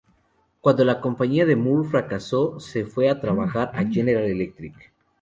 Cuando 0.61 0.83
la 0.83 0.99
compañía 0.99 1.45
de 1.45 1.55
Moore 1.55 1.87
fracasó 1.87 2.59
se 2.59 2.85
fue 2.85 3.07
a 3.07 3.19
trabajar 3.21 3.69
a 3.75 3.85
General 3.85 4.23
Electric. 4.23 4.91